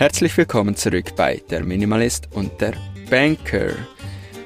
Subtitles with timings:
[0.00, 2.72] Herzlich willkommen zurück bei Der Minimalist und der
[3.10, 3.74] Banker.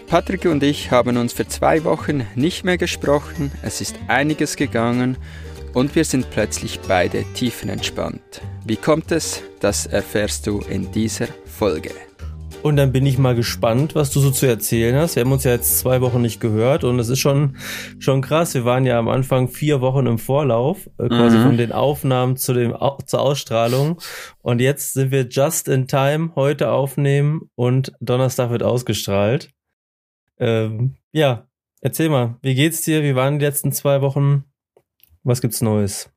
[0.09, 5.17] Patrick und ich haben uns für zwei Wochen nicht mehr gesprochen, es ist einiges gegangen
[5.73, 8.41] und wir sind plötzlich beide tiefenentspannt.
[8.65, 9.45] Wie kommt es?
[9.61, 11.93] Das erfährst du in dieser Folge.
[12.65, 15.17] Und dann bin ich mal gespannt, was du so zu erzählen hast.
[15.17, 17.59] Wir haben uns ja jetzt zwei Wochen nicht gehört und es ist schon,
[17.99, 18.55] schon krass.
[18.55, 21.43] Wir waren ja am Anfang vier Wochen im Vorlauf, äh, quasi mhm.
[21.43, 24.01] von den Aufnahmen zu dem, zur Ausstrahlung.
[24.41, 29.51] Und jetzt sind wir just in time, heute aufnehmen und Donnerstag wird ausgestrahlt.
[30.39, 31.47] Ähm, ja,
[31.83, 33.03] erzähl mal, wie geht's dir?
[33.03, 34.45] Wie waren die letzten zwei Wochen?
[35.23, 36.09] Was gibt's Neues?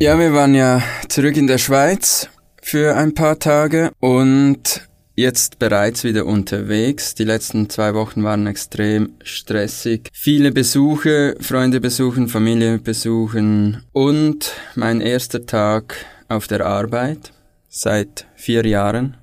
[0.00, 2.28] Ja, wir waren ja zurück in der Schweiz
[2.60, 7.14] für ein paar Tage und jetzt bereits wieder unterwegs.
[7.16, 10.08] Die letzten zwei Wochen waren extrem stressig.
[10.12, 15.96] Viele Besuche, Freunde besuchen, Familie besuchen und mein erster Tag
[16.28, 17.32] auf der Arbeit
[17.68, 19.16] seit vier Jahren.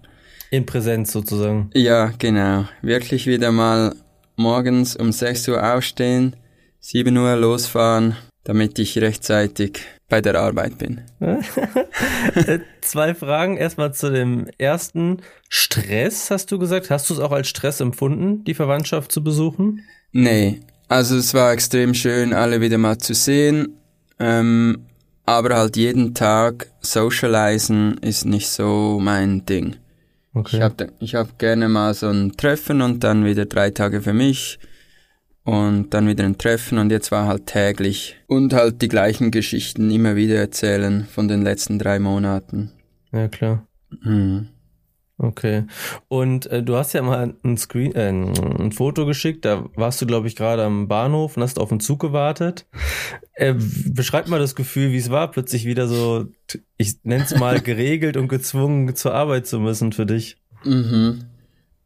[0.51, 1.69] In Präsenz sozusagen.
[1.73, 2.65] Ja, genau.
[2.81, 3.95] Wirklich wieder mal
[4.35, 6.35] morgens um 6 Uhr aufstehen,
[6.81, 11.01] 7 Uhr losfahren, damit ich rechtzeitig bei der Arbeit bin.
[12.81, 13.57] Zwei Fragen.
[13.57, 15.21] Erstmal zu dem ersten.
[15.49, 16.89] Stress, hast du gesagt.
[16.89, 19.81] Hast du es auch als Stress empfunden, die Verwandtschaft zu besuchen?
[20.11, 20.61] Nee.
[20.87, 23.77] Also es war extrem schön, alle wieder mal zu sehen.
[24.19, 24.85] Ähm,
[25.25, 29.77] aber halt jeden Tag socialisen ist nicht so mein Ding.
[30.35, 30.57] Okay.
[30.57, 34.13] Ich habe ich hab gerne mal so ein Treffen und dann wieder drei Tage für
[34.13, 34.59] mich
[35.45, 39.91] und dann wieder ein Treffen und jetzt war halt täglich und halt die gleichen Geschichten
[39.91, 42.71] immer wieder erzählen von den letzten drei Monaten.
[43.13, 43.65] Ja, klar.
[44.01, 44.49] Mhm.
[45.17, 45.63] Okay.
[46.09, 49.45] Und äh, du hast ja mal ein Screen, äh, ein Foto geschickt.
[49.45, 52.65] Da warst du, glaube ich, gerade am Bahnhof und hast auf den Zug gewartet.
[53.35, 53.53] Äh,
[53.87, 56.25] beschreib mal das Gefühl, wie es war, plötzlich wieder so,
[56.77, 60.37] ich nenn's mal geregelt und gezwungen zur Arbeit zu müssen für dich.
[60.65, 61.25] Mhm.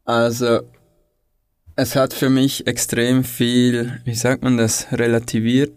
[0.04, 0.62] Also
[1.76, 5.72] es hat für mich extrem viel, wie sagt man das, relativiert.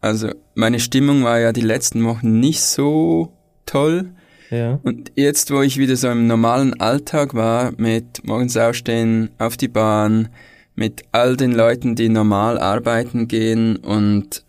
[0.00, 3.32] Also meine Stimmung war ja die letzten Wochen nicht so
[3.64, 4.10] toll.
[4.50, 4.78] Ja.
[4.82, 9.68] Und jetzt, wo ich wieder so im normalen Alltag war, mit morgens aufstehen, auf die
[9.68, 10.28] Bahn,
[10.74, 14.44] mit all den Leuten, die normal arbeiten gehen und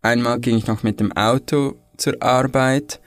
[0.00, 3.00] einmal ging ich noch mit dem Auto zur Arbeit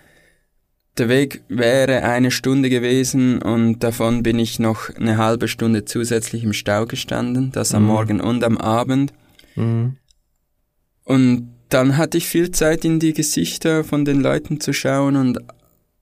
[0.99, 6.43] der Weg wäre eine Stunde gewesen und davon bin ich noch eine halbe Stunde zusätzlich
[6.43, 7.87] im Stau gestanden, das am mhm.
[7.87, 9.13] Morgen und am Abend.
[9.55, 9.95] Mhm.
[11.05, 15.39] Und dann hatte ich viel Zeit in die Gesichter von den Leuten zu schauen und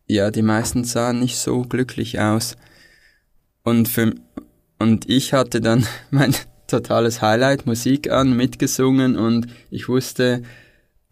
[0.07, 2.55] ja, die meisten sahen nicht so glücklich aus.
[3.63, 4.15] Und für,
[4.79, 6.33] und ich hatte dann mein
[6.67, 10.43] totales Highlight, Musik an, mitgesungen und ich wusste,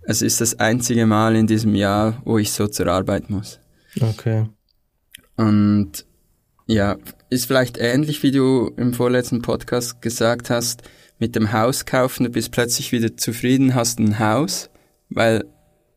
[0.02, 3.60] es ist das einzige Mal in diesem Jahr, wo ich so zur Arbeit muss.
[4.02, 4.46] Okay.
[5.36, 6.06] Und
[6.68, 6.98] ja,
[7.30, 10.84] ist vielleicht ähnlich, wie du im vorletzten Podcast gesagt hast,
[11.20, 14.70] mit dem Haus kaufen, du bist plötzlich wieder zufrieden, hast ein Haus,
[15.10, 15.46] weil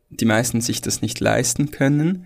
[0.09, 2.25] die meisten sich das nicht leisten können.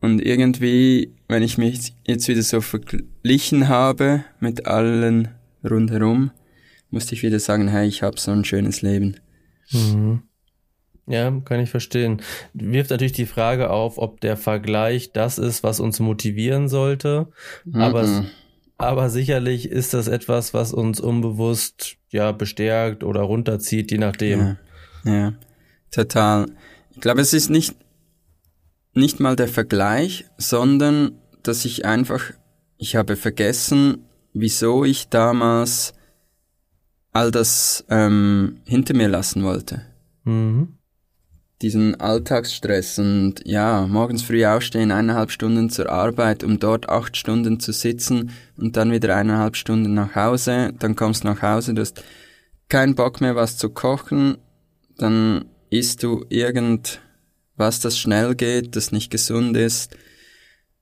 [0.00, 5.28] Und irgendwie, wenn ich mich jetzt wieder so verglichen habe mit allen
[5.68, 6.30] rundherum,
[6.90, 9.16] musste ich wieder sagen, hey, ich habe so ein schönes Leben.
[9.70, 10.22] Mhm.
[11.06, 12.22] Ja, kann ich verstehen.
[12.54, 17.28] Wirft natürlich die Frage auf, ob der Vergleich das ist, was uns motivieren sollte.
[17.64, 17.80] Mhm.
[17.80, 18.24] Aber,
[18.78, 24.56] aber sicherlich ist das etwas, was uns unbewusst ja bestärkt oder runterzieht, je nachdem.
[25.04, 25.32] Ja, ja
[25.90, 26.46] total.
[26.90, 27.74] Ich glaube, es ist nicht,
[28.94, 32.22] nicht mal der Vergleich, sondern dass ich einfach,
[32.76, 35.92] ich habe vergessen, wieso ich damals
[37.12, 39.82] all das ähm, hinter mir lassen wollte.
[40.22, 40.76] Mhm
[41.62, 47.60] diesen Alltagsstress und ja, morgens früh aufstehen, eineinhalb Stunden zur Arbeit, um dort acht Stunden
[47.60, 51.82] zu sitzen und dann wieder eineinhalb Stunden nach Hause, dann kommst du nach Hause, du
[51.82, 52.02] hast
[52.68, 54.38] keinen Bock mehr was zu kochen,
[54.96, 59.96] dann isst du irgendwas, das schnell geht, das nicht gesund ist,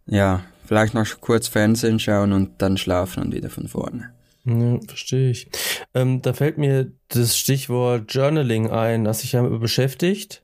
[0.06, 4.12] ja, vielleicht noch kurz Fernsehen schauen und dann schlafen und wieder von vorne.
[4.44, 5.50] Ja, verstehe ich.
[5.92, 10.42] Ähm, da fällt mir das Stichwort Journaling ein, das sich ja beschäftigt.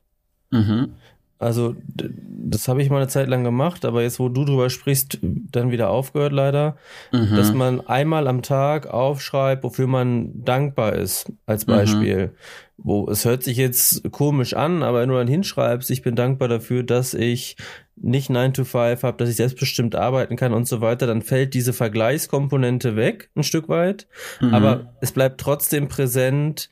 [0.51, 0.93] Mhm.
[1.37, 5.19] Also, das habe ich mal eine Zeit lang gemacht, aber jetzt, wo du drüber sprichst,
[5.21, 6.77] dann wieder aufgehört leider,
[7.11, 7.35] mhm.
[7.35, 11.71] dass man einmal am Tag aufschreibt, wofür man dankbar ist, als mhm.
[11.71, 12.27] Beispiel.
[12.27, 12.31] Mhm.
[12.77, 16.47] Wo es hört sich jetzt komisch an, aber wenn du dann hinschreibst, ich bin dankbar
[16.47, 17.57] dafür, dass ich
[17.97, 21.53] nicht 9 to 5 habe, dass ich selbstbestimmt arbeiten kann und so weiter, dann fällt
[21.53, 24.07] diese Vergleichskomponente weg, ein Stück weit.
[24.39, 24.53] Mhm.
[24.53, 26.69] Aber es bleibt trotzdem präsent,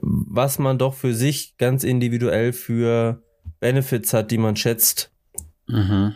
[0.00, 3.22] was man doch für sich ganz individuell für
[3.60, 5.10] Benefits hat, die man schätzt.
[5.68, 6.14] Mhm.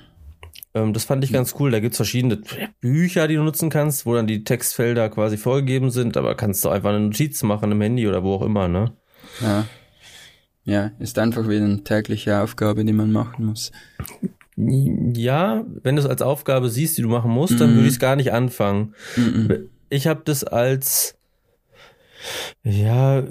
[0.74, 1.70] Ähm, das fand ich ganz cool.
[1.70, 2.40] Da gibt's verschiedene
[2.80, 6.68] Bücher, die du nutzen kannst, wo dann die Textfelder quasi vorgegeben sind, aber kannst du
[6.68, 8.92] einfach eine Notiz machen im Handy oder wo auch immer, ne?
[9.40, 9.66] Ja.
[10.64, 13.70] Ja, ist einfach wieder eine tägliche Aufgabe, die man machen muss.
[14.56, 17.74] Ja, wenn du es als Aufgabe siehst, die du machen musst, dann mm.
[17.76, 18.94] würde ich es gar nicht anfangen.
[19.16, 19.52] Mm
[19.88, 21.16] Ich habe das als
[22.62, 23.22] ja,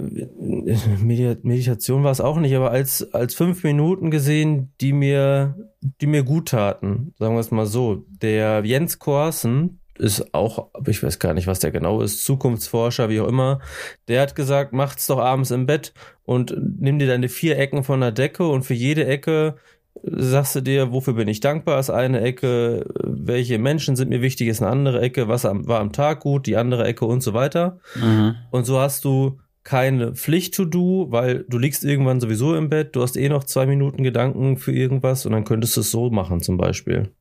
[1.01, 5.55] Meditation war es auch nicht, aber als, als fünf Minuten gesehen, die mir,
[6.01, 7.13] die mir gut taten.
[7.19, 8.05] Sagen wir es mal so.
[8.21, 13.21] Der Jens Korsen ist auch, ich weiß gar nicht, was der genau ist, Zukunftsforscher, wie
[13.21, 13.59] auch immer.
[14.07, 15.93] Der hat gesagt, macht's doch abends im Bett
[16.23, 19.55] und nimm dir deine vier Ecken von der Decke und für jede Ecke
[20.03, 24.47] sagst du dir, wofür bin ich dankbar, ist eine Ecke, welche Menschen sind mir wichtig,
[24.47, 27.79] ist eine andere Ecke, was war am Tag gut, die andere Ecke und so weiter.
[27.95, 28.35] Mhm.
[28.51, 32.95] Und so hast du keine Pflicht to do, weil du liegst irgendwann sowieso im Bett,
[32.95, 36.11] du hast eh noch zwei Minuten Gedanken für irgendwas und dann könntest du es so
[36.11, 37.11] machen zum Beispiel.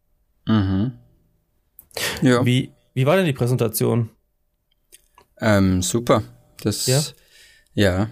[0.46, 0.92] Mhm.
[2.20, 2.44] Ja.
[2.44, 4.10] Wie, wie war denn die Präsentation?
[5.40, 6.22] Ähm, super.
[6.62, 7.00] Das, ja?
[7.72, 8.08] ja.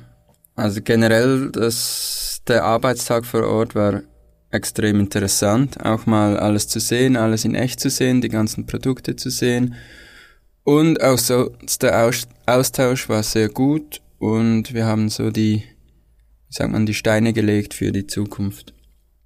[0.55, 4.03] Also generell, das, der Arbeitstag vor Ort war
[4.53, 9.17] extrem interessant, auch mal alles zu sehen, alles in echt zu sehen, die ganzen Produkte
[9.17, 9.75] zu sehen.
[10.65, 11.51] Und auch so
[11.81, 12.11] der
[12.47, 15.65] Austausch war sehr gut und wir haben so die,
[16.49, 18.73] wie sagt man, die Steine gelegt für die Zukunft.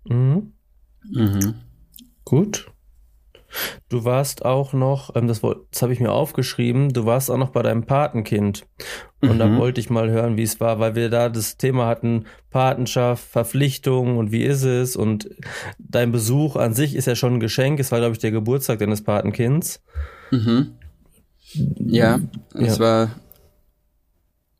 [0.04, 0.52] Mhm.
[1.10, 1.54] Mhm.
[2.24, 2.66] Gut.
[3.88, 7.50] Du warst auch noch, ähm, das, das habe ich mir aufgeschrieben, du warst auch noch
[7.50, 8.66] bei deinem Patenkind.
[9.20, 9.38] Und mhm.
[9.38, 13.24] da wollte ich mal hören, wie es war, weil wir da das Thema hatten, Patenschaft,
[13.24, 14.96] Verpflichtung und wie ist es.
[14.96, 15.30] Und
[15.78, 17.80] dein Besuch an sich ist ja schon ein Geschenk.
[17.80, 19.82] Es war, glaube ich, der Geburtstag deines Patenkinds.
[20.30, 20.72] Mhm.
[21.78, 22.20] Ja,
[22.54, 22.84] es ja.
[22.84, 23.10] war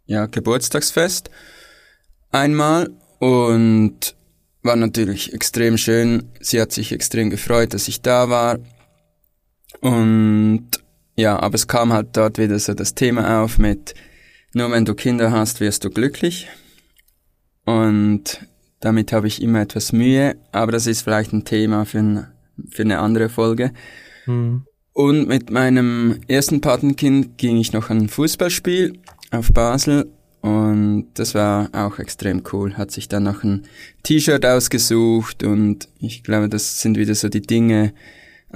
[0.07, 1.31] ja Geburtstagsfest
[2.31, 4.15] einmal und
[4.63, 6.31] war natürlich extrem schön.
[6.41, 8.59] Sie hat sich extrem gefreut, dass ich da war.
[9.81, 10.69] Und
[11.17, 13.95] ja, aber es kam halt dort wieder so das Thema auf mit,
[14.53, 16.49] nur wenn du Kinder hast, wirst du glücklich.
[17.65, 18.47] Und
[18.81, 22.27] damit habe ich immer etwas Mühe, aber das ist vielleicht ein Thema für, ein,
[22.71, 23.73] für eine andere Folge.
[24.27, 24.67] Mhm.
[24.93, 28.99] Und mit meinem ersten Patenkind ging ich noch an ein Fußballspiel
[29.31, 32.75] auf Basel und das war auch extrem cool.
[32.75, 33.65] Hat sich dann noch ein
[34.05, 37.93] T-Shirt ausgesucht und ich glaube, das sind wieder so die Dinge,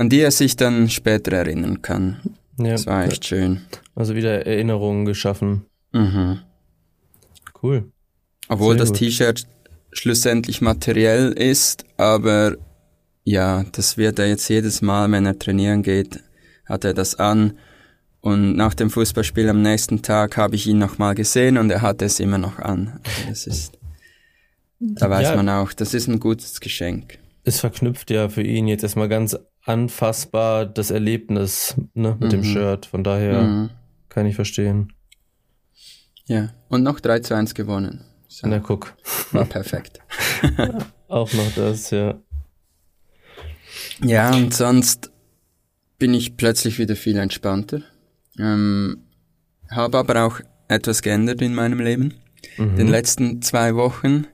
[0.00, 2.20] an die er sich dann später erinnern kann.
[2.56, 3.61] Ja, das war echt schön.
[3.94, 5.67] Also wieder Erinnerungen geschaffen.
[5.93, 6.41] Mhm.
[7.62, 7.93] Cool.
[8.49, 9.47] Obwohl Sehr das T-Shirt
[9.93, 12.56] schlussendlich materiell ist, aber
[13.25, 16.20] ja, das wird er jetzt jedes Mal, wenn er trainieren geht,
[16.64, 17.58] hat er das an.
[18.23, 22.00] Und nach dem Fußballspiel am nächsten Tag habe ich ihn nochmal gesehen und er hat
[22.00, 23.00] es immer noch an.
[23.05, 23.79] Also das ist,
[24.79, 27.19] da weiß ja, man auch, das ist ein gutes Geschenk.
[27.44, 29.37] Es verknüpft ja für ihn jetzt erstmal ganz
[29.70, 32.31] anfassbar das Erlebnis ne, mit mhm.
[32.31, 32.87] dem Shirt.
[32.87, 33.70] Von daher mhm.
[34.08, 34.93] kann ich verstehen.
[36.26, 38.05] Ja, und noch 3 zu 1 gewonnen.
[38.28, 38.46] So.
[38.46, 38.94] Na, guck.
[39.32, 40.00] War perfekt.
[41.08, 42.20] Auch noch das, ja.
[44.02, 45.11] Ja, und sonst
[45.99, 47.82] bin ich plötzlich wieder viel entspannter.
[48.38, 49.05] Ähm,
[49.70, 52.14] habe aber auch etwas geändert in meinem Leben.
[52.56, 52.76] Mhm.
[52.76, 54.26] Den letzten zwei Wochen.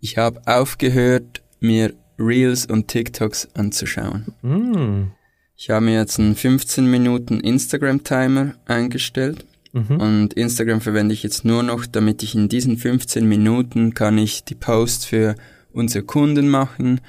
[0.00, 4.34] Ich habe aufgehört, mir Reels und TikToks anzuschauen.
[4.42, 5.12] Mhm.
[5.56, 9.46] Ich habe mir jetzt einen 15 Minuten Instagram-Timer eingestellt.
[9.72, 10.00] Mhm.
[10.00, 14.44] Und Instagram verwende ich jetzt nur noch, damit ich in diesen 15 Minuten kann ich
[14.44, 15.34] die Posts für
[15.72, 17.00] unsere Kunden machen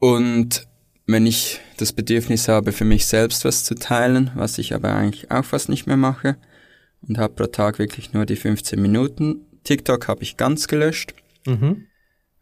[0.00, 0.66] und
[1.06, 5.30] wenn ich das Bedürfnis habe, für mich selbst was zu teilen, was ich aber eigentlich
[5.30, 6.36] auch fast nicht mehr mache
[7.06, 9.46] und habe pro Tag wirklich nur die 15 Minuten.
[9.64, 11.14] TikTok habe ich ganz gelöscht,
[11.46, 11.86] mhm.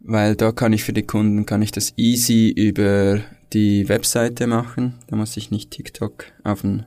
[0.01, 3.21] Weil da kann ich für die Kunden, kann ich das easy über
[3.53, 4.99] die Webseite machen.
[5.09, 6.85] Da muss ich nicht TikTok auf dem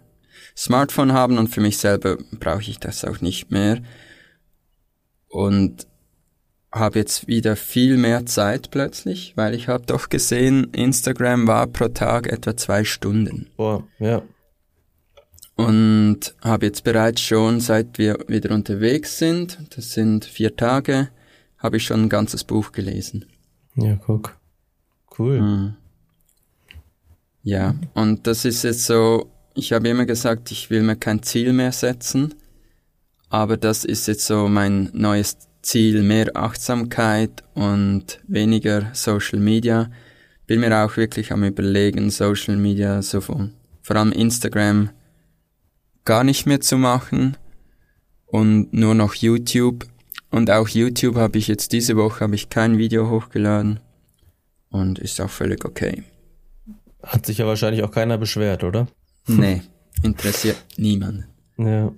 [0.55, 3.81] Smartphone haben und für mich selber brauche ich das auch nicht mehr.
[5.27, 5.87] Und
[6.73, 11.89] habe jetzt wieder viel mehr Zeit plötzlich, weil ich habe doch gesehen, Instagram war pro
[11.89, 13.47] Tag etwa zwei Stunden.
[13.57, 14.21] Boah, ja.
[15.55, 21.09] Und habe jetzt bereits schon, seit wir wieder unterwegs sind, das sind vier Tage,
[21.61, 23.25] habe ich schon ein ganzes Buch gelesen.
[23.75, 24.37] Ja, guck.
[25.17, 25.41] Cool.
[25.41, 25.73] Mhm.
[27.43, 31.53] Ja, und das ist jetzt so, ich habe immer gesagt, ich will mir kein Ziel
[31.53, 32.35] mehr setzen,
[33.29, 39.89] aber das ist jetzt so mein neues Ziel mehr Achtsamkeit und weniger Social Media.
[40.47, 44.89] Bin mir auch wirklich am überlegen, Social Media so von, vor allem Instagram
[46.05, 47.37] gar nicht mehr zu machen
[48.25, 49.85] und nur noch YouTube.
[50.31, 53.81] Und auch YouTube habe ich jetzt diese Woche habe ich kein Video hochgeladen
[54.69, 56.03] und ist auch völlig okay.
[57.03, 58.87] Hat sich ja wahrscheinlich auch keiner beschwert, oder?
[59.27, 59.61] Nee,
[60.01, 61.25] interessiert niemanden.
[61.57, 61.93] Ja.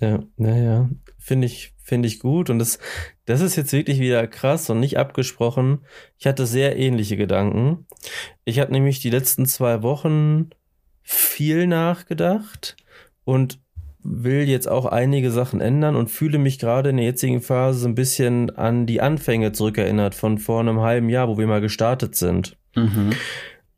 [0.00, 0.88] Ja, naja,
[1.18, 2.50] finde ich, finde ich gut.
[2.50, 2.78] Und das,
[3.24, 5.80] das ist jetzt wirklich wieder krass und nicht abgesprochen.
[6.18, 7.86] Ich hatte sehr ähnliche Gedanken.
[8.44, 10.50] Ich habe nämlich die letzten zwei Wochen
[11.02, 12.76] viel nachgedacht
[13.24, 13.60] und
[14.04, 17.88] will jetzt auch einige Sachen ändern und fühle mich gerade in der jetzigen Phase so
[17.88, 22.14] ein bisschen an die Anfänge zurückerinnert von vor einem halben Jahr, wo wir mal gestartet
[22.14, 22.56] sind.
[22.76, 23.10] Mhm.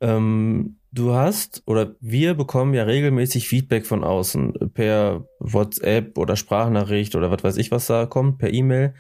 [0.01, 7.15] Ähm, du hast oder wir bekommen ja regelmäßig Feedback von außen per WhatsApp oder Sprachnachricht
[7.15, 8.95] oder was weiß ich, was da kommt, per E-Mail.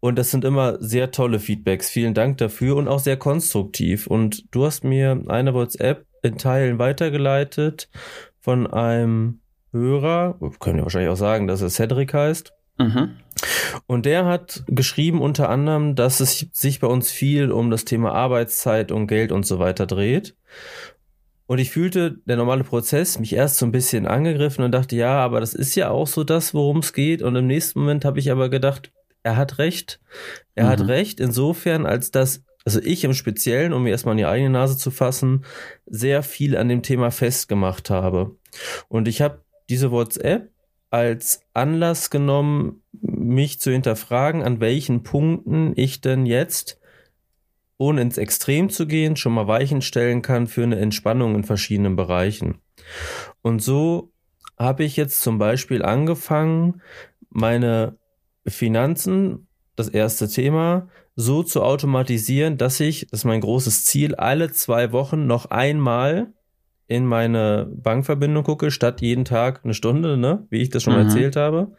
[0.00, 1.90] Und das sind immer sehr tolle Feedbacks.
[1.90, 4.08] Vielen Dank dafür und auch sehr konstruktiv.
[4.08, 7.88] Und du hast mir eine WhatsApp in Teilen weitergeleitet
[8.40, 9.41] von einem
[9.72, 12.52] Hörer, können wir wahrscheinlich auch sagen, dass er Cedric heißt.
[12.78, 13.16] Mhm.
[13.86, 18.12] Und der hat geschrieben unter anderem, dass es sich bei uns viel um das Thema
[18.12, 20.36] Arbeitszeit und Geld und so weiter dreht.
[21.46, 25.18] Und ich fühlte, der normale Prozess, mich erst so ein bisschen angegriffen und dachte, ja,
[25.18, 27.22] aber das ist ja auch so das, worum es geht.
[27.22, 30.00] Und im nächsten Moment habe ich aber gedacht, er hat recht.
[30.54, 30.68] Er mhm.
[30.68, 34.50] hat recht insofern, als dass, also ich im Speziellen, um mir erstmal in die eigene
[34.50, 35.44] Nase zu fassen,
[35.86, 38.36] sehr viel an dem Thema festgemacht habe.
[38.88, 40.50] Und ich habe diese WhatsApp
[40.90, 46.78] als Anlass genommen, mich zu hinterfragen, an welchen Punkten ich denn jetzt,
[47.78, 51.96] ohne ins Extrem zu gehen, schon mal Weichen stellen kann für eine Entspannung in verschiedenen
[51.96, 52.58] Bereichen.
[53.40, 54.12] Und so
[54.58, 56.82] habe ich jetzt zum Beispiel angefangen,
[57.30, 57.96] meine
[58.46, 64.52] Finanzen, das erste Thema, so zu automatisieren, dass ich, das ist mein großes Ziel, alle
[64.52, 66.34] zwei Wochen noch einmal
[66.94, 71.00] in meine Bankverbindung gucke, statt jeden Tag eine Stunde, ne, wie ich das schon mhm.
[71.06, 71.72] erzählt habe.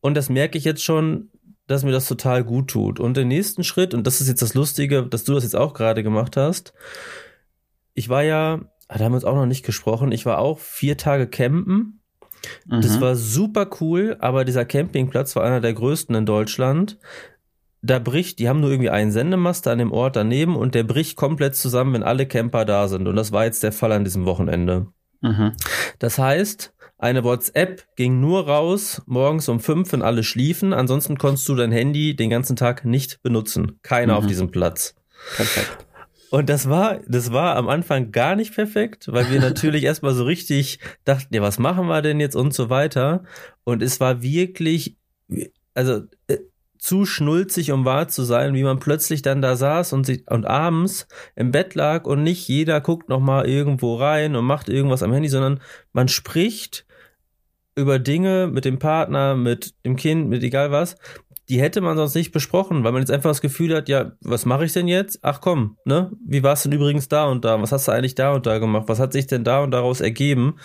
[0.00, 1.30] Und das merke ich jetzt schon,
[1.66, 2.98] dass mir das total gut tut.
[3.00, 5.74] Und den nächsten Schritt, und das ist jetzt das Lustige, dass du das jetzt auch
[5.74, 6.72] gerade gemacht hast.
[7.94, 10.96] Ich war ja, da haben wir uns auch noch nicht gesprochen, ich war auch vier
[10.96, 12.00] Tage campen.
[12.66, 12.80] Mhm.
[12.80, 16.98] Das war super cool, aber dieser Campingplatz war einer der größten in Deutschland
[17.82, 21.16] da bricht, die haben nur irgendwie einen Sendemaster an dem Ort daneben und der bricht
[21.16, 23.06] komplett zusammen, wenn alle Camper da sind.
[23.06, 24.88] Und das war jetzt der Fall an diesem Wochenende.
[25.20, 25.52] Mhm.
[25.98, 30.72] Das heißt, eine WhatsApp ging nur raus morgens um fünf, wenn alle schliefen.
[30.72, 33.78] Ansonsten konntest du dein Handy den ganzen Tag nicht benutzen.
[33.82, 34.18] Keiner mhm.
[34.18, 34.96] auf diesem Platz.
[35.36, 35.86] Perfekt.
[36.30, 40.24] Und das war, das war am Anfang gar nicht perfekt, weil wir natürlich erstmal so
[40.24, 43.24] richtig dachten, ja, was machen wir denn jetzt und so weiter.
[43.64, 44.96] Und es war wirklich,
[45.74, 46.38] also äh,
[46.78, 50.46] zu schnulzig, um wahr zu sein, wie man plötzlich dann da saß und, sich, und
[50.46, 51.06] abends
[51.36, 55.12] im Bett lag und nicht jeder guckt noch mal irgendwo rein und macht irgendwas am
[55.12, 55.60] Handy, sondern
[55.92, 56.86] man spricht
[57.78, 60.96] über Dinge mit dem Partner, mit dem Kind, mit egal was,
[61.48, 64.44] die hätte man sonst nicht besprochen, weil man jetzt einfach das Gefühl hat, ja, was
[64.44, 65.20] mache ich denn jetzt?
[65.22, 66.12] Ach komm, ne?
[66.26, 67.60] Wie war es denn übrigens da und da?
[67.62, 68.84] Was hast du eigentlich da und da gemacht?
[68.86, 70.56] Was hat sich denn da und daraus ergeben?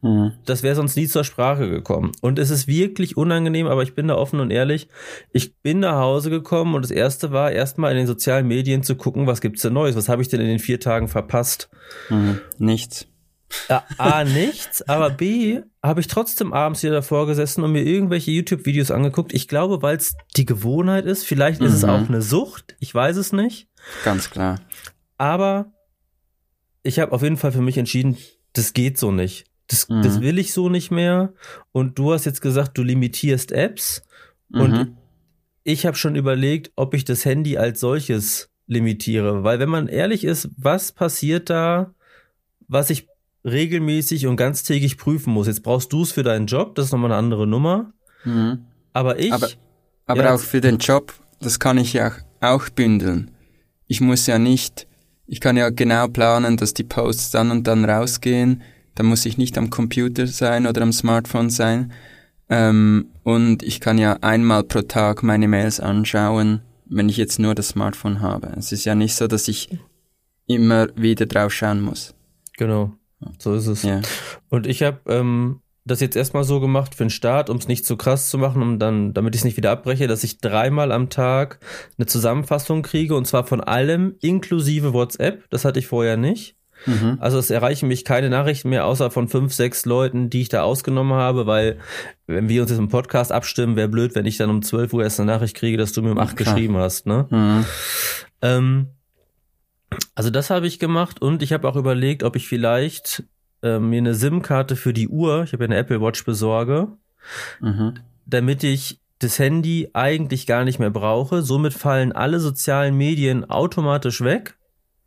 [0.00, 0.32] Mhm.
[0.44, 2.12] Das wäre sonst nie zur Sprache gekommen.
[2.20, 4.88] Und es ist wirklich unangenehm, aber ich bin da offen und ehrlich.
[5.32, 8.96] Ich bin nach Hause gekommen und das erste war erstmal in den sozialen Medien zu
[8.96, 9.94] gucken, was gibt's denn Neues?
[9.94, 11.70] Was habe ich denn in den vier Tagen verpasst?
[12.10, 12.40] Mhm.
[12.58, 13.06] Nichts.
[13.98, 18.90] A, nichts, aber B, habe ich trotzdem abends wieder davor gesessen und mir irgendwelche YouTube-Videos
[18.90, 19.32] angeguckt.
[19.32, 21.24] Ich glaube, weil es die Gewohnheit ist.
[21.24, 21.66] Vielleicht mhm.
[21.66, 21.90] ist es mhm.
[21.90, 22.76] auch eine Sucht.
[22.78, 23.68] Ich weiß es nicht.
[24.04, 24.60] Ganz klar.
[25.18, 25.72] Aber
[26.82, 28.16] ich habe auf jeden Fall für mich entschieden,
[28.52, 29.46] das geht so nicht.
[29.66, 30.02] Das, mhm.
[30.02, 31.32] das will ich so nicht mehr.
[31.72, 34.02] Und du hast jetzt gesagt, du limitierst Apps.
[34.48, 34.60] Mhm.
[34.60, 34.96] Und
[35.64, 39.44] ich habe schon überlegt, ob ich das Handy als solches limitiere.
[39.44, 41.94] Weil wenn man ehrlich ist, was passiert da,
[42.68, 43.08] was ich
[43.44, 45.46] regelmäßig und ganztägig prüfen muss.
[45.46, 47.92] Jetzt brauchst du es für deinen Job, das ist nochmal eine andere Nummer.
[48.24, 48.66] Mhm.
[48.92, 49.32] Aber ich.
[49.32, 49.48] Aber,
[50.06, 53.30] aber ja, auch für den Job, das kann ich ja auch bündeln.
[53.86, 54.86] Ich muss ja nicht,
[55.26, 58.62] ich kann ja genau planen, dass die Posts dann und dann rausgehen.
[58.94, 61.92] Da muss ich nicht am Computer sein oder am Smartphone sein.
[62.48, 67.54] Ähm, und ich kann ja einmal pro Tag meine Mails anschauen, wenn ich jetzt nur
[67.54, 68.52] das Smartphone habe.
[68.58, 69.70] Es ist ja nicht so, dass ich
[70.46, 72.14] immer wieder drauf schauen muss.
[72.58, 72.92] Genau.
[73.38, 73.82] So ist es.
[73.82, 74.00] Ja.
[74.48, 77.84] Und ich habe ähm, das jetzt erstmal so gemacht für den Start, um es nicht
[77.84, 80.92] zu krass zu machen, um dann, damit ich es nicht wieder abbreche, dass ich dreimal
[80.92, 81.58] am Tag
[81.98, 85.48] eine Zusammenfassung kriege und zwar von allem inklusive WhatsApp.
[85.50, 86.56] Das hatte ich vorher nicht.
[86.86, 87.18] Mhm.
[87.20, 90.62] Also es erreichen mich keine Nachrichten mehr, außer von fünf, sechs Leuten, die ich da
[90.62, 91.78] ausgenommen habe, weil
[92.26, 95.02] wenn wir uns jetzt im Podcast abstimmen, wäre blöd, wenn ich dann um 12 Uhr
[95.04, 97.06] erst eine Nachricht kriege, dass du mir um acht geschrieben hast.
[97.06, 97.26] Ne?
[97.30, 97.64] Mhm.
[98.40, 98.86] Ähm,
[100.14, 103.24] also das habe ich gemacht und ich habe auch überlegt, ob ich vielleicht
[103.62, 106.88] äh, mir eine SIM-Karte für die Uhr, ich habe ja eine Apple Watch besorge,
[107.60, 107.94] mhm.
[108.26, 111.42] damit ich das Handy eigentlich gar nicht mehr brauche.
[111.42, 114.56] Somit fallen alle sozialen Medien automatisch weg.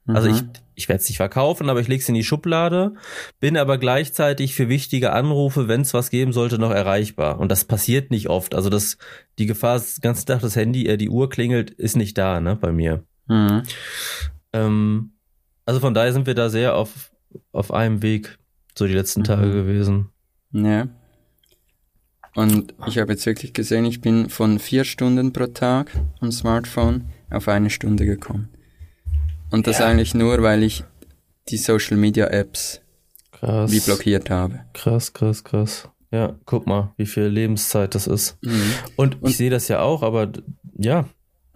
[0.08, 0.51] Also ich, mhm.
[0.75, 2.94] ich werde es nicht verkaufen, aber ich lege es in die Schublade,
[3.39, 7.39] bin aber gleichzeitig für wichtige Anrufe, wenn es was geben sollte, noch erreichbar.
[7.39, 8.54] Und das passiert nicht oft.
[8.54, 8.98] Also das,
[9.39, 12.39] die Gefahr, ist, den ganzen Tag das Handy, äh, die Uhr klingelt, ist nicht da,
[12.39, 13.04] ne, bei mir.
[13.27, 13.63] Mhm.
[14.56, 15.12] Ähm,
[15.66, 17.12] also von daher sind wir da sehr auf,
[17.52, 18.38] auf einem Weg,
[18.78, 19.26] so die letzten mhm.
[19.26, 20.10] Tage gewesen.
[20.52, 20.88] Ja.
[22.36, 27.10] Und ich habe jetzt wirklich gesehen, ich bin von vier Stunden pro Tag am Smartphone
[27.32, 28.50] auf eine Stunde gekommen.
[29.52, 29.88] Und das ja.
[29.88, 30.84] eigentlich nur, weil ich
[31.50, 32.82] die Social Media Apps
[33.32, 33.72] krass.
[33.72, 34.62] wie blockiert habe.
[34.74, 35.90] Krass, krass, krass.
[36.12, 38.38] Ja, guck mal, wie viel Lebenszeit das ist.
[38.42, 38.72] Mhm.
[38.96, 40.32] Und, Und ich sehe das ja auch, aber
[40.78, 41.06] ja.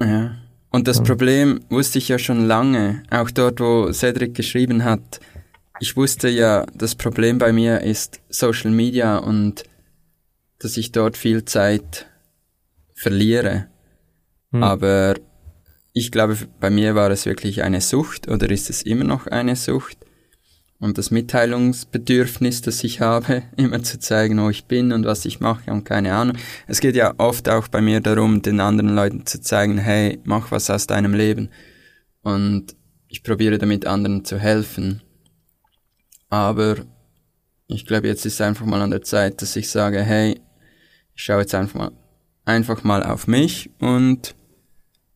[0.01, 0.37] Ja.
[0.71, 1.01] Und das.
[1.03, 5.19] Problem wusste ich ja schon lange, auch dort, wo Cedric geschrieben hat.
[5.79, 9.63] Ich wusste ja, das Problem bei mir ist Social Media und
[10.59, 12.07] dass ich dort viel Zeit
[12.93, 13.67] verliere.
[14.51, 14.63] Mhm.
[14.63, 15.15] Aber
[15.93, 19.55] ich glaube, bei mir war es wirklich eine Sucht oder ist es immer noch eine
[19.55, 19.97] Sucht.
[20.79, 25.39] Und das Mitteilungsbedürfnis, das ich habe, immer zu zeigen, wo ich bin und was ich
[25.39, 26.37] mache und keine Ahnung.
[26.67, 30.51] Es geht ja oft auch bei mir darum, den anderen Leuten zu zeigen, hey, mach
[30.51, 31.49] was aus deinem Leben.
[32.21, 32.75] Und
[33.07, 35.01] ich probiere damit anderen zu helfen.
[36.29, 36.77] Aber
[37.67, 40.39] ich glaube, jetzt ist einfach mal an der Zeit, dass ich sage, hey,
[41.13, 41.91] ich schaue jetzt einfach mal,
[42.45, 44.35] einfach mal auf mich und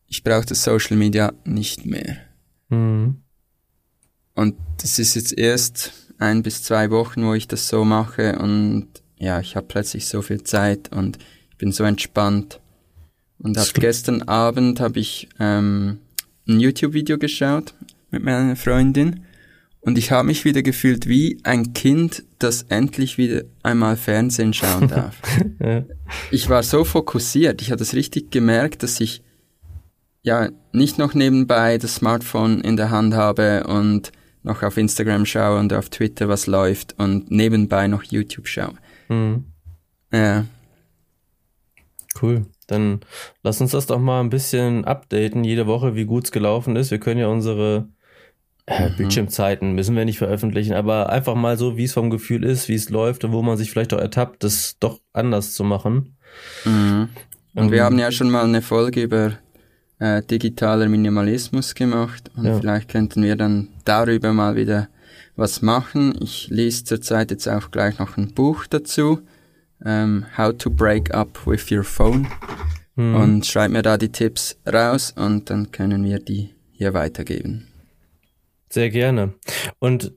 [0.08, 2.18] ich brauche das Social Media nicht mehr.
[2.70, 3.23] Mhm.
[4.44, 8.88] Und das ist jetzt erst ein bis zwei Wochen, wo ich das so mache und
[9.18, 11.18] ja, ich habe plötzlich so viel Zeit und
[11.50, 12.60] ich bin so entspannt.
[13.40, 16.00] Und hab gestern Abend habe ich ähm,
[16.46, 17.74] ein YouTube-Video geschaut
[18.12, 19.22] mit meiner Freundin
[19.80, 24.90] und ich habe mich wieder gefühlt wie ein Kind, das endlich wieder einmal Fernsehen schauen
[24.90, 25.22] darf.
[25.62, 25.86] ja.
[26.32, 29.24] Ich war so fokussiert, ich habe das richtig gemerkt, dass ich
[30.22, 34.12] ja nicht noch nebenbei das Smartphone in der Hand habe und
[34.44, 38.76] noch auf Instagram schaue und auf Twitter was läuft und nebenbei noch YouTube schaue.
[39.10, 39.46] Mhm.
[40.12, 40.46] Ja.
[42.22, 42.46] Cool.
[42.68, 43.02] Dann
[43.42, 46.92] lass uns das doch mal ein bisschen updaten, jede Woche, wie gut es gelaufen ist.
[46.92, 47.88] Wir können ja unsere
[48.66, 48.96] äh, mhm.
[48.96, 52.76] Bildschirmzeiten müssen wir nicht veröffentlichen, aber einfach mal so, wie es vom Gefühl ist, wie
[52.76, 56.16] es läuft und wo man sich vielleicht auch ertappt, das doch anders zu machen.
[56.64, 57.10] Mhm.
[57.56, 59.34] Und um, wir haben ja schon mal eine Folge über
[60.00, 62.60] äh, digitaler Minimalismus gemacht und ja.
[62.60, 64.90] vielleicht könnten wir dann darüber mal wieder
[65.36, 66.14] was machen.
[66.22, 69.22] Ich lese zurzeit jetzt auch gleich noch ein Buch dazu,
[69.84, 72.28] ähm, How to Break Up with Your Phone
[72.96, 73.16] mhm.
[73.16, 77.68] und schreibe mir da die Tipps raus und dann können wir die hier weitergeben.
[78.70, 79.34] Sehr gerne.
[79.80, 80.14] Und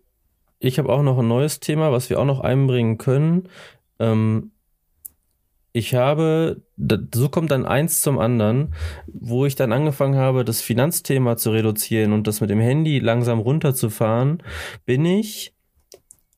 [0.59, 3.49] ich habe auch noch ein neues Thema, was wir auch noch einbringen können.
[3.99, 4.53] Ähm,
[5.77, 6.63] ich habe,
[7.15, 8.75] so kommt dann eins zum anderen,
[9.07, 13.41] wo ich dann angefangen habe, das Finanzthema zu reduzieren und das mit dem Handy langsam
[13.41, 14.43] runterzufahren,
[14.87, 15.56] bin ich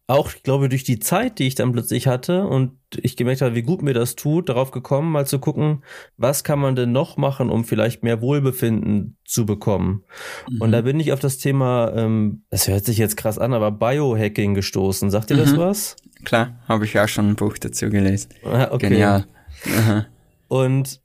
[0.08, 3.54] auch, ich glaube, durch die Zeit, die ich dann plötzlich hatte und ich gemerkt habe,
[3.54, 5.84] wie gut mir das tut, darauf gekommen, mal zu gucken,
[6.16, 10.04] was kann man denn noch machen, um vielleicht mehr Wohlbefinden zu bekommen.
[10.48, 10.62] Mhm.
[10.62, 13.70] Und da bin ich auf das Thema, ähm, das hört sich jetzt krass an, aber
[13.70, 15.10] Biohacking gestoßen.
[15.10, 15.40] Sagt ihr mhm.
[15.40, 15.96] das was?
[16.24, 18.30] Klar, habe ich auch schon ein Buch dazu gelesen.
[18.44, 18.88] Ah, okay.
[18.88, 19.26] Genial.
[19.76, 20.06] Aha.
[20.48, 21.02] Und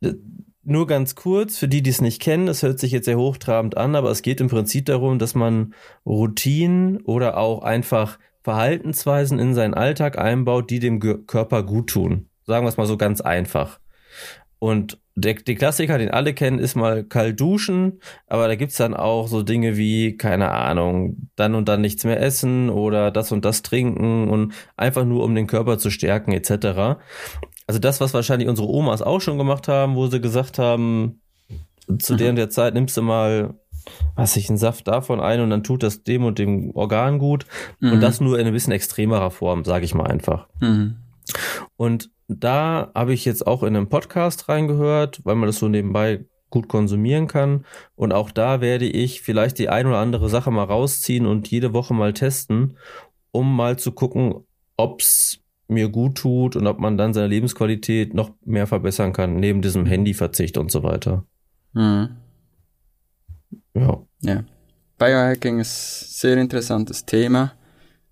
[0.00, 0.14] äh,
[0.64, 3.76] nur ganz kurz, für die, die es nicht kennen, das hört sich jetzt sehr hochtrabend
[3.76, 5.74] an, aber es geht im Prinzip darum, dass man
[6.06, 12.28] Routinen oder auch einfach Verhaltensweisen in seinen Alltag einbaut, die dem Körper gut tun.
[12.44, 13.78] Sagen wir es mal so ganz einfach.
[14.58, 18.94] Und der, der Klassiker, den alle kennen, ist mal kalt duschen, aber da gibt's dann
[18.94, 23.44] auch so Dinge wie, keine Ahnung, dann und dann nichts mehr essen oder das und
[23.44, 27.00] das trinken und einfach nur um den Körper zu stärken etc.
[27.72, 31.22] Also das, was wahrscheinlich unsere Omas auch schon gemacht haben, wo sie gesagt haben,
[31.98, 32.18] zu mhm.
[32.18, 33.54] der und der Zeit nimmst du mal,
[34.14, 37.46] was ich, einen Saft davon ein und dann tut das dem und dem Organ gut.
[37.80, 37.92] Mhm.
[37.92, 40.48] Und das nur in ein bisschen extremerer Form, sage ich mal einfach.
[40.60, 40.96] Mhm.
[41.78, 46.26] Und da habe ich jetzt auch in einem Podcast reingehört, weil man das so nebenbei
[46.50, 47.64] gut konsumieren kann.
[47.94, 51.72] Und auch da werde ich vielleicht die ein oder andere Sache mal rausziehen und jede
[51.72, 52.76] Woche mal testen,
[53.30, 54.44] um mal zu gucken,
[54.76, 55.41] ob's
[55.72, 59.86] mir gut tut und ob man dann seine Lebensqualität noch mehr verbessern kann, neben diesem
[59.86, 61.24] Handyverzicht und so weiter.
[61.72, 62.10] Mhm.
[63.74, 64.02] Ja.
[64.20, 64.44] Ja.
[64.98, 67.52] Biohacking ist ein sehr interessantes Thema.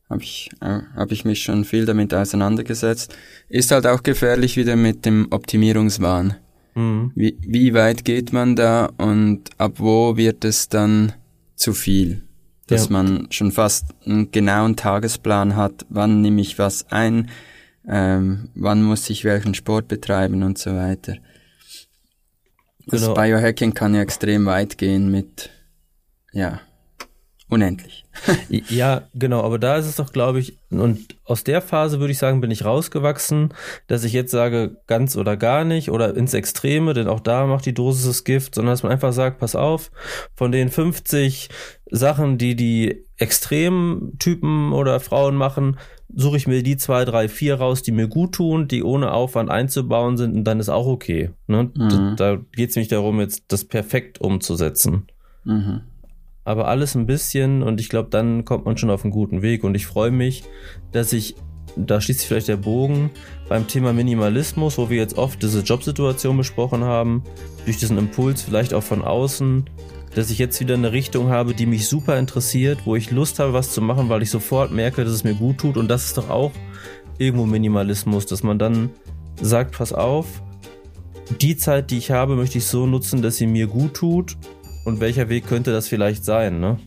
[0.09, 3.16] Habe ich, äh, hab ich mich schon viel damit auseinandergesetzt.
[3.49, 6.35] Ist halt auch gefährlich wieder mit dem Optimierungswahn.
[6.75, 7.12] Mhm.
[7.14, 11.12] Wie, wie weit geht man da und ab wo wird es dann
[11.55, 12.23] zu viel?
[12.66, 12.92] Dass ja.
[12.92, 17.29] man schon fast einen genauen Tagesplan hat, wann nehme ich was ein,
[17.88, 21.16] ähm, wann muss ich welchen Sport betreiben und so weiter.
[22.86, 23.14] Das genau.
[23.14, 25.50] Biohacking kann ja extrem weit gehen mit,
[26.32, 26.60] ja,
[27.48, 28.04] unendlich.
[28.48, 32.18] ja, genau, aber da ist es doch, glaube ich, und aus der Phase würde ich
[32.18, 33.52] sagen, bin ich rausgewachsen,
[33.86, 37.66] dass ich jetzt sage, ganz oder gar nicht oder ins Extreme, denn auch da macht
[37.66, 39.90] die Dosis das Gift, sondern dass man einfach sagt, pass auf,
[40.34, 41.48] von den 50
[41.90, 45.76] Sachen, die die Extremtypen oder Frauen machen,
[46.14, 49.51] suche ich mir die zwei, drei, vier raus, die mir gut tun, die ohne Aufwand
[49.51, 51.31] einzubauen sind und dann ist auch okay.
[51.46, 51.70] Ne?
[51.75, 52.16] Mhm.
[52.16, 55.07] Da, da geht es nicht darum, jetzt das perfekt umzusetzen.
[55.44, 55.83] Mhm
[56.44, 59.62] aber alles ein bisschen und ich glaube, dann kommt man schon auf einen guten Weg
[59.62, 60.42] und ich freue mich,
[60.90, 61.37] dass ich,
[61.77, 63.11] da schließt sich vielleicht der Bogen,
[63.49, 67.23] beim Thema Minimalismus, wo wir jetzt oft diese Jobsituation besprochen haben,
[67.66, 69.68] durch diesen Impuls vielleicht auch von außen,
[70.14, 73.53] dass ich jetzt wieder eine Richtung habe, die mich super interessiert, wo ich Lust habe,
[73.53, 76.18] was zu machen, weil ich sofort merke, dass es mir gut tut und das ist
[76.18, 76.53] doch auch
[77.18, 78.90] irgendwo Minimalismus, dass man dann
[79.40, 80.27] sagt, pass auf,
[81.40, 84.37] die Zeit, die ich habe, möchte ich so nutzen, dass sie mir gut tut
[84.85, 86.79] und welcher Weg könnte das vielleicht sein, ne?